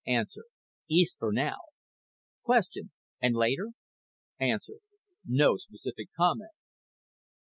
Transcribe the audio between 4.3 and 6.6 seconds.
A. NO SPECIFIC COMMENT Q.